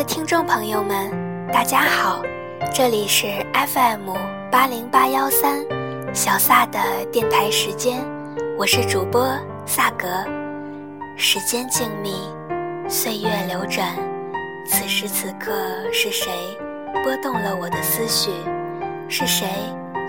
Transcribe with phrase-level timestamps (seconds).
[0.00, 1.10] 的听众朋友们，
[1.52, 2.22] 大家好，
[2.72, 4.14] 这里是 FM
[4.50, 5.62] 八零八幺三
[6.14, 6.78] 小萨的
[7.12, 8.02] 电台时间，
[8.56, 9.28] 我是主播
[9.66, 10.08] 萨格。
[11.18, 12.14] 时间静谧，
[12.88, 13.94] 岁月流转，
[14.66, 15.52] 此时此刻
[15.92, 16.32] 是谁
[17.04, 18.30] 拨动了我的思绪？
[19.06, 19.48] 是谁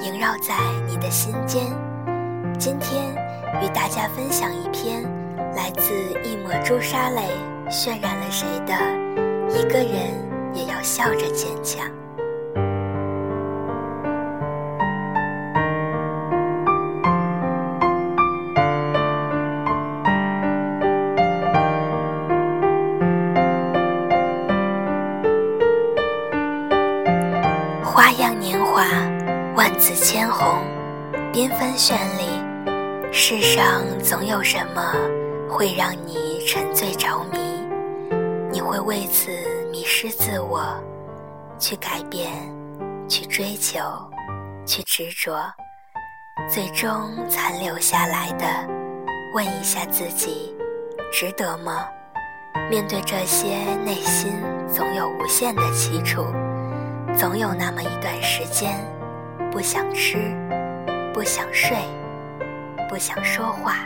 [0.06, 0.54] 萦绕在
[0.88, 1.66] 你的心间？
[2.58, 3.14] 今天
[3.62, 5.04] 与大家分享一篇
[5.54, 7.24] 来自一抹朱砂泪
[7.70, 9.21] 渲染了谁的。
[9.54, 10.12] 一个人
[10.54, 11.86] 也要笑着坚强。
[27.84, 28.86] 花样年华，
[29.56, 30.60] 万紫千红，
[31.34, 32.42] 缤纷绚丽。
[33.12, 34.94] 世上总有什么
[35.50, 37.51] 会让你沉醉着迷。
[38.72, 39.30] 会为此
[39.70, 40.64] 迷失自我，
[41.60, 42.32] 去改变，
[43.06, 43.82] 去追求，
[44.66, 45.44] 去执着，
[46.50, 48.46] 最终残留下来的，
[49.34, 50.56] 问一下自己，
[51.12, 51.86] 值得吗？
[52.70, 54.32] 面对这些，内心
[54.74, 56.24] 总有无限的凄楚，
[57.14, 58.80] 总有那么一段时间，
[59.52, 60.34] 不想吃，
[61.14, 61.76] 不想睡，
[62.88, 63.80] 不想说话，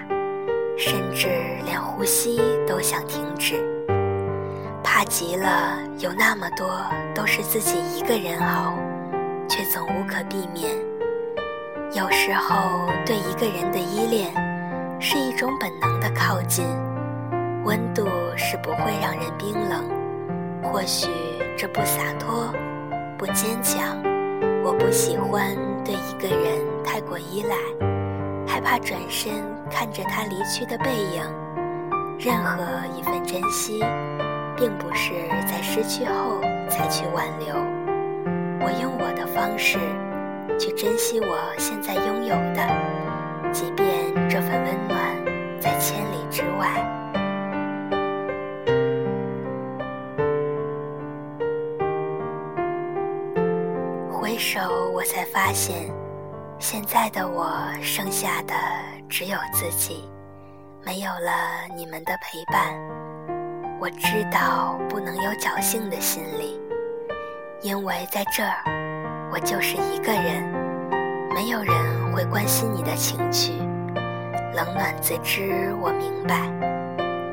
[0.77, 1.27] 甚至
[1.65, 3.74] 连呼吸都想停止。
[4.97, 6.65] 怕极了，有那么多
[7.13, 8.73] 都是自己一个人熬，
[9.45, 10.73] 却总无可避免。
[11.91, 14.33] 有时候对一个人的依恋，
[14.97, 16.65] 是一种本能的靠近，
[17.65, 18.07] 温度
[18.37, 19.83] 是不会让人冰冷。
[20.63, 21.09] 或许
[21.57, 22.53] 这不洒脱，
[23.17, 24.01] 不坚强。
[24.63, 27.57] 我不喜欢对一个人太过依赖，
[28.47, 29.33] 害怕转身
[29.69, 31.21] 看着他离去的背影。
[32.17, 32.63] 任何
[32.97, 33.83] 一份珍惜。
[34.57, 35.11] 并不是
[35.45, 36.39] 在失去后
[36.69, 37.55] 才去挽留，
[38.61, 39.77] 我用我的方式
[40.57, 42.65] 去珍惜我现在拥有的，
[43.51, 44.99] 即便这份温暖
[45.59, 46.91] 在千里之外。
[54.09, 54.59] 回首，
[54.93, 55.91] 我才发现，
[56.59, 57.51] 现在的我
[57.81, 58.53] 剩下的
[59.09, 60.09] 只有自己，
[60.85, 61.31] 没有了
[61.75, 63.04] 你们的陪伴。
[63.85, 66.59] 我知道不能有侥幸的心理，
[67.61, 70.43] 因为在这儿，我就是一个人，
[71.35, 73.51] 没有人会关心你的情绪，
[74.55, 75.71] 冷暖自知。
[75.79, 76.47] 我明白，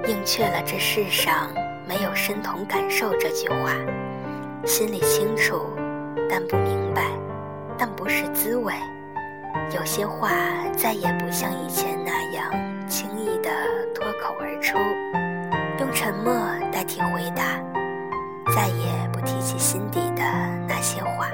[0.07, 1.49] 应确了这世上
[1.89, 3.73] 没有身同感受这句话，
[4.67, 5.59] 心里清楚，
[6.29, 7.05] 但不明白，
[7.79, 8.75] 但不是滋味。
[9.75, 10.29] 有些话
[10.77, 12.53] 再也不像以前那样
[12.87, 13.32] 轻易。
[16.13, 16.35] 沉默
[16.71, 17.43] 代替回答，
[18.55, 20.23] 再也不提起心底的
[20.69, 21.27] 那些话。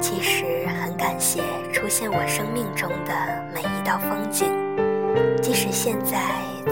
[0.00, 3.12] 其实很感谢出现我生命中的
[3.54, 4.50] 每一道风景，
[5.42, 6.18] 即使现在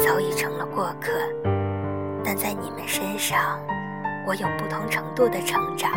[0.03, 1.13] 早已成了过客，
[2.25, 3.61] 但在你们身上，
[4.27, 5.91] 我有不同程度的成长。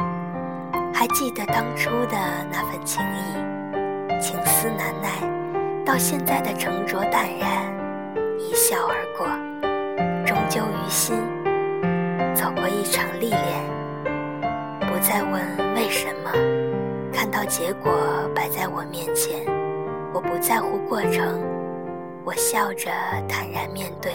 [0.94, 2.18] 还记得当初的
[2.52, 7.74] 那份情谊，情思难耐，到现在的沉着淡然，
[8.38, 9.55] 一笑而过。
[10.56, 11.18] 终究于心，
[12.34, 13.62] 走过一场历练，
[14.80, 16.32] 不再问为什么。
[17.12, 17.92] 看到结果
[18.34, 19.46] 摆在我面前，
[20.14, 21.44] 我不在乎过程，
[22.24, 22.90] 我笑着
[23.28, 24.14] 坦然面对。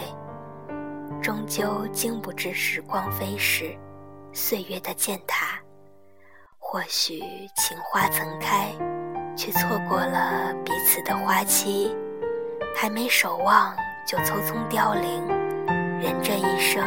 [1.21, 3.77] 终究经不住时光飞逝，
[4.33, 5.59] 岁月的践踏。
[6.57, 7.19] 或许
[7.57, 8.71] 情花曾开，
[9.35, 11.95] 却错过了彼此的花期，
[12.75, 13.75] 还没守望
[14.07, 15.30] 就匆匆凋零。
[16.01, 16.83] 人这一生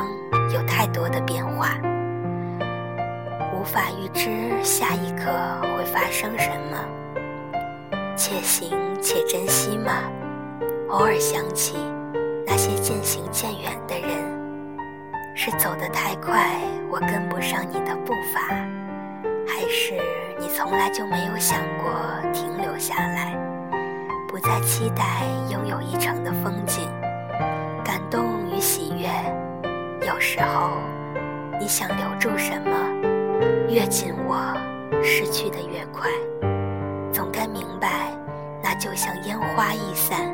[0.52, 1.68] 有太多的变化，
[3.54, 4.28] 无法预知
[4.60, 5.30] 下一刻
[5.62, 6.76] 会发生什么。
[8.16, 9.92] 且行且珍惜嘛。
[10.88, 11.76] 偶尔想起
[12.44, 14.10] 那些渐行渐远的人，
[15.36, 16.58] 是走得太快，
[16.90, 18.40] 我跟不上你的步伐，
[19.46, 19.94] 还是
[20.40, 21.92] 你从来就没有想过
[22.32, 23.32] 停留下来，
[24.26, 25.22] 不再期待
[25.52, 26.88] 拥有一程的风景？
[30.14, 30.78] 有时候
[31.60, 32.70] 你想留住什么，
[33.68, 34.36] 越紧握，
[35.02, 36.08] 失去的越快。
[37.12, 38.16] 总该明白，
[38.62, 40.32] 那就像烟花易散，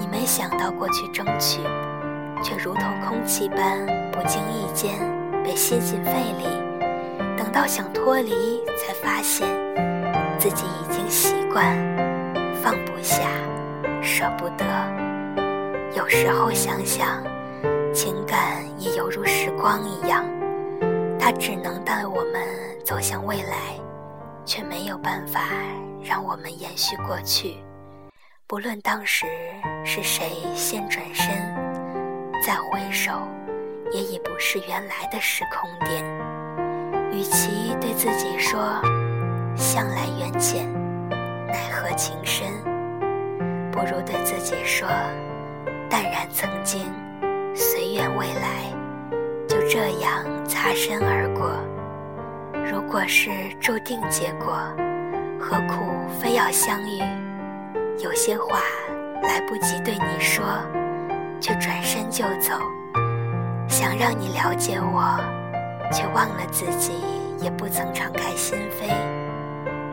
[0.00, 1.60] 你没想到过去争取，
[2.42, 4.98] 却如同空气般不经意间
[5.44, 6.48] 被吸进肺里。
[7.36, 9.46] 等到想脱离，才发现
[10.40, 11.64] 自己已经习惯，
[12.60, 13.22] 放不下，
[14.02, 14.64] 舍不得。
[15.94, 17.22] 有时候想想，
[17.98, 20.24] 情感也犹如时光一样，
[21.18, 22.46] 它只能带我们
[22.84, 23.74] 走向未来，
[24.44, 25.40] 却没有办法
[26.00, 27.56] 让我们延续过去。
[28.46, 29.26] 不论当时
[29.84, 31.28] 是谁先转身，
[32.46, 33.10] 再回首，
[33.90, 36.04] 也已不是原来的时空点。
[37.10, 38.80] 与其对自己说
[39.58, 40.72] “向来缘浅，
[41.48, 42.46] 奈何情深”，
[43.72, 44.86] 不如对自己说
[45.90, 46.80] “淡然曾经，”。
[49.80, 51.52] 这样擦身而过。
[52.68, 53.30] 如果是
[53.60, 54.58] 注定结果，
[55.38, 56.98] 何苦非要相遇？
[58.02, 58.58] 有些话
[59.22, 60.44] 来不及对你说，
[61.40, 62.58] 却转身就走。
[63.68, 65.16] 想让你了解我，
[65.92, 66.94] 却忘了自己
[67.38, 68.92] 也不曾敞开心扉。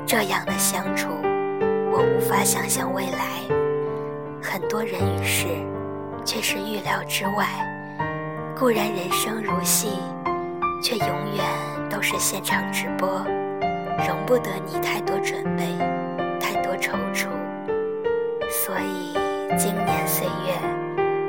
[0.04, 1.10] 这样的相处，
[1.92, 3.40] 我无法想象未来。
[4.42, 5.46] 很多人与事，
[6.26, 7.46] 却是预料之外。
[8.58, 10.00] 固然人生如戏，
[10.82, 11.44] 却永远
[11.90, 13.08] 都是现场直播，
[14.08, 15.78] 容不得你太多准备，
[16.40, 17.28] 太多踌躇。
[18.50, 19.14] 所以，
[19.58, 20.54] 经年岁月，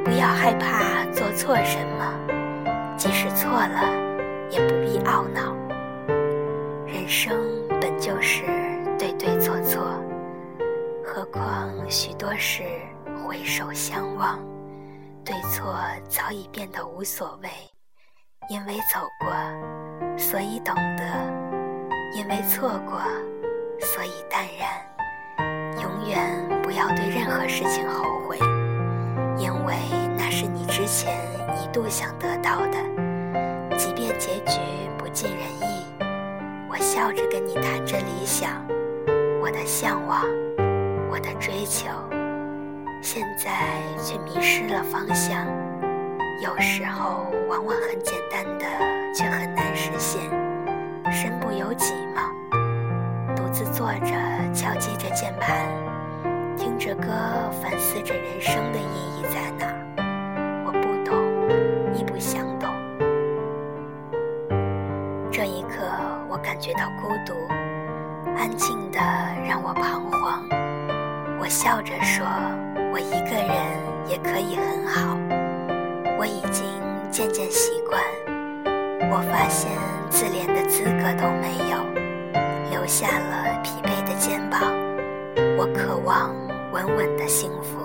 [0.04, 2.14] 不要害怕做错什么，
[2.96, 3.82] 即使错了，
[4.48, 5.52] 也不必懊恼。
[6.86, 7.36] 人生
[7.80, 8.44] 本就是
[8.96, 10.00] 对对错错，
[11.04, 12.62] 何况许多事
[13.26, 14.38] 回首相望，
[15.26, 15.76] 对错
[16.08, 17.48] 早已变得无所谓。
[18.48, 19.34] 因为走过，
[20.16, 21.02] 所以懂得；
[22.14, 23.00] 因为错过，
[23.80, 24.86] 所以淡然。
[25.82, 28.38] 永远不要对任何事情后悔，
[29.36, 29.74] 因为
[30.16, 31.18] 那是你之前
[31.60, 32.78] 一度想得到的。
[33.76, 34.60] 即便结局
[34.96, 35.84] 不尽人意，
[36.70, 38.64] 我笑着跟你谈着理想，
[39.42, 40.22] 我的向往，
[41.10, 41.88] 我的追求，
[43.08, 43.52] 现在
[44.02, 45.46] 却迷失了方向。
[46.42, 48.66] 有时候，往往很简单的，
[49.14, 50.20] 却很难实现。
[51.12, 52.22] 身不由己吗？
[53.36, 54.12] 独自坐着，
[54.52, 55.68] 敲击着键盘，
[56.56, 57.06] 听着歌，
[57.62, 59.72] 反思着人生的意义在哪。
[60.66, 61.16] 我不懂，
[61.94, 62.68] 亦不想懂。
[65.30, 65.86] 这一刻，
[66.28, 67.34] 我感觉到孤独，
[68.36, 68.98] 安静的
[69.48, 70.42] 让我彷徨。
[71.38, 72.26] 我笑着说
[72.96, 75.18] ：“我一个人也可以很好。”
[76.18, 76.64] 我已经
[77.10, 78.00] 渐渐习惯。
[79.10, 79.70] 我发现
[80.08, 81.76] 自怜的资格都没有。
[82.70, 84.62] 留下了疲惫的肩膀，
[85.58, 86.34] 我渴望
[86.72, 87.76] 稳稳的幸福，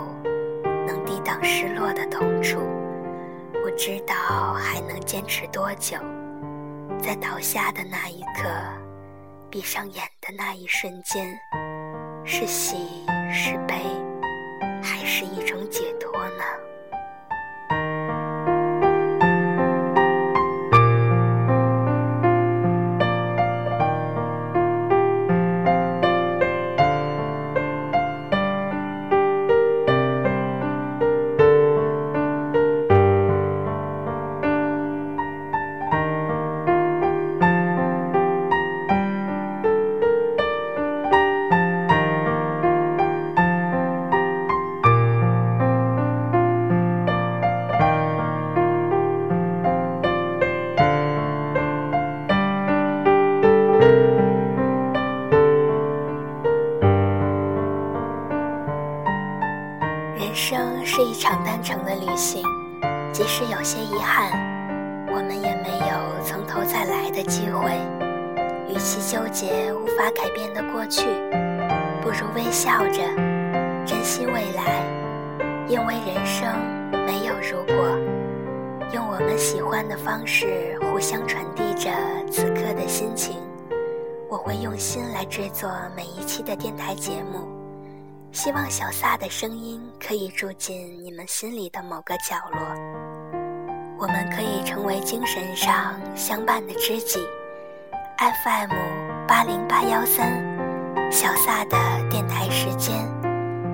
[0.88, 2.60] 能抵挡失落的痛楚。
[3.52, 5.98] 不知道还能坚持多久，
[7.02, 8.50] 在倒下的那一刻，
[9.50, 11.38] 闭上眼的那一瞬间，
[12.24, 13.76] 是喜是悲，
[14.82, 16.44] 还是一种解脱呢？
[60.32, 62.42] 人生是一场单程的旅行
[63.12, 64.32] 即使有些遗憾，
[65.08, 67.70] 我们也没有从头再来的机会。
[68.70, 71.04] 与其纠结无法改变的过去，
[72.02, 73.04] 不如微笑着
[73.86, 74.82] 珍惜未来。
[75.68, 76.48] 因为人生
[77.06, 77.76] 没有如果，
[78.94, 81.92] 用我们喜欢的方式互相传递着
[82.32, 83.36] 此刻的心情。
[84.30, 87.50] 我会用心来制作每一期的电台节目，
[88.32, 92.62] 希望小撒的声音可以住进你们心里的某个角落。
[94.00, 97.20] 我们可以成为精神上相伴的知己。
[98.18, 98.72] FM
[99.28, 100.42] 八零八幺三，
[101.12, 101.78] 小撒的
[102.10, 103.06] 电台时间，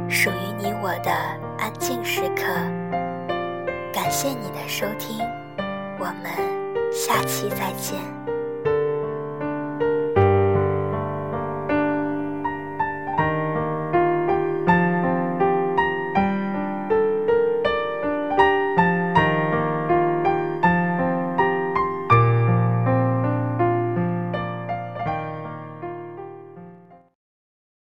[0.09, 1.11] 属于你我的
[1.57, 2.43] 安静时刻。
[3.93, 5.19] 感谢你的收听，
[5.99, 8.16] 我们下期再见。